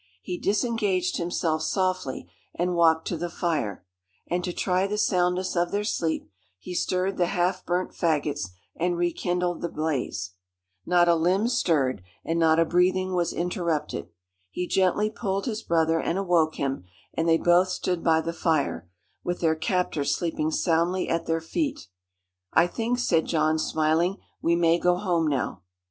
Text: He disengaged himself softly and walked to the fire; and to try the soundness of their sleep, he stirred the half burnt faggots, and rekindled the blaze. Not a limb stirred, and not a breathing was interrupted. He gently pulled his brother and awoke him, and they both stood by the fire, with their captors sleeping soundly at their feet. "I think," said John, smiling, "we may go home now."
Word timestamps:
He 0.23 0.39
disengaged 0.39 1.17
himself 1.17 1.61
softly 1.61 2.27
and 2.55 2.73
walked 2.73 3.07
to 3.09 3.17
the 3.17 3.29
fire; 3.29 3.85
and 4.25 4.43
to 4.43 4.51
try 4.51 4.87
the 4.87 4.97
soundness 4.97 5.55
of 5.55 5.69
their 5.69 5.83
sleep, 5.83 6.27
he 6.57 6.73
stirred 6.73 7.17
the 7.17 7.27
half 7.27 7.63
burnt 7.67 7.91
faggots, 7.91 8.49
and 8.75 8.97
rekindled 8.97 9.61
the 9.61 9.69
blaze. 9.69 10.31
Not 10.87 11.07
a 11.07 11.13
limb 11.13 11.47
stirred, 11.47 12.01
and 12.25 12.39
not 12.39 12.57
a 12.59 12.65
breathing 12.65 13.13
was 13.13 13.31
interrupted. 13.31 14.09
He 14.49 14.65
gently 14.65 15.11
pulled 15.11 15.45
his 15.45 15.61
brother 15.61 15.99
and 16.01 16.17
awoke 16.17 16.55
him, 16.55 16.83
and 17.13 17.29
they 17.29 17.37
both 17.37 17.69
stood 17.69 18.03
by 18.03 18.21
the 18.21 18.33
fire, 18.33 18.89
with 19.23 19.39
their 19.39 19.55
captors 19.55 20.15
sleeping 20.15 20.49
soundly 20.49 21.09
at 21.09 21.27
their 21.27 21.41
feet. 21.41 21.89
"I 22.53 22.65
think," 22.65 22.97
said 22.97 23.27
John, 23.27 23.59
smiling, 23.59 24.17
"we 24.41 24.55
may 24.55 24.79
go 24.79 24.95
home 24.95 25.27
now." 25.27 25.61